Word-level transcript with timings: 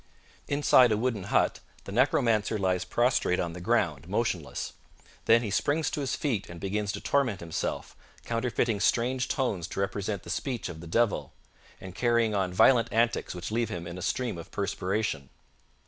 Inside 0.47 0.91
a 0.91 0.97
wooden 0.97 1.25
hut 1.25 1.59
the 1.83 1.91
necromancer 1.91 2.57
lies 2.57 2.85
prostrate 2.85 3.39
on 3.39 3.53
the 3.53 3.61
ground, 3.61 4.07
motionless. 4.09 4.73
Then 5.25 5.43
he 5.43 5.51
springs 5.51 5.91
to 5.91 6.01
his 6.01 6.15
feet 6.15 6.49
and 6.49 6.59
begins 6.59 6.91
to 6.93 6.99
torment 6.99 7.39
himself, 7.39 7.95
counterfeiting 8.25 8.79
strange 8.79 9.27
tones 9.27 9.67
to 9.67 9.79
represent 9.79 10.23
the 10.23 10.31
speech 10.31 10.69
of 10.69 10.79
the 10.81 10.87
devil, 10.87 11.33
and 11.79 11.93
carrying 11.93 12.33
on 12.33 12.51
violent 12.51 12.91
antics 12.91 13.35
which 13.35 13.51
leave 13.51 13.69
him 13.69 13.85
in 13.85 13.99
a 13.99 14.01
stream 14.01 14.39
of 14.39 14.49
perspiration. 14.49 15.29